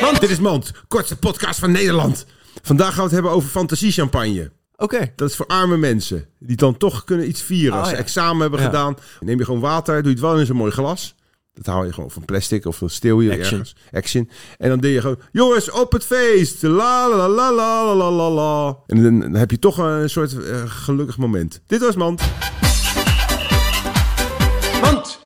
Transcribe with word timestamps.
Mand, 0.00 0.20
dit 0.20 0.30
is 0.30 0.38
Mand, 0.38 0.72
kortste 0.88 1.16
podcast 1.16 1.58
van 1.58 1.70
Nederland. 1.70 2.26
Vandaag 2.62 2.88
gaan 2.88 2.96
we 2.96 3.02
het 3.02 3.12
hebben 3.12 3.30
over 3.30 3.48
fantasiechampagne. 3.48 4.50
Oké. 4.76 5.12
Dat 5.16 5.28
is 5.30 5.36
voor 5.36 5.46
arme 5.46 5.76
mensen. 5.76 6.26
Die 6.38 6.56
dan 6.56 6.76
toch 6.76 7.04
kunnen 7.04 7.28
iets 7.28 7.42
vieren. 7.42 7.72
Als 7.72 7.82
oh, 7.82 7.88
ze 7.88 7.96
ja. 7.96 8.02
examen 8.02 8.40
hebben 8.40 8.60
gedaan. 8.60 8.96
Neem 9.20 9.38
je 9.38 9.44
gewoon 9.44 9.60
water. 9.60 9.94
Doe 9.94 10.04
je 10.04 10.10
het 10.10 10.20
wel 10.20 10.38
in 10.38 10.46
zo'n 10.46 10.56
mooi 10.56 10.72
glas. 10.72 11.14
Dat 11.54 11.66
haal 11.66 11.84
je 11.84 11.92
gewoon 11.92 12.10
van 12.10 12.24
plastic 12.24 12.66
of 12.66 12.78
dan 12.78 12.90
steel 12.90 13.20
je 13.20 13.30
Action. 13.30 13.58
ergens. 13.58 13.76
Action. 13.92 14.30
En 14.58 14.68
dan 14.68 14.80
deed 14.80 14.94
je 14.94 15.00
gewoon... 15.00 15.18
Jongens, 15.32 15.70
op 15.70 15.92
het 15.92 16.04
feest. 16.04 16.62
La 16.62 17.08
la 17.08 17.28
la 17.28 17.52
la 17.52 17.94
la 17.94 18.10
la 18.10 18.30
la. 18.30 18.76
En 18.86 19.02
dan, 19.02 19.34
heb 19.34 19.50
je 19.50 19.58
toch 19.58 19.78
een 19.78 20.10
soort 20.10 20.44
eh, 20.44 20.62
gelukkig 20.66 21.18
moment. 21.18 21.60
Dit 21.66 21.80
was 21.80 21.96
Mand. 21.96 22.22